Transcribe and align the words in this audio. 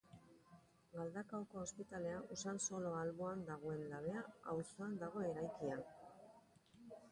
Galdakaoko 0.93 1.59
Ospitalea 1.63 2.21
Usansolo 2.37 2.95
alboan 3.01 3.45
dagoen 3.51 3.85
Labea 3.93 4.25
auzoan 4.55 4.99
dago 5.05 5.29
eraikia. 5.31 5.81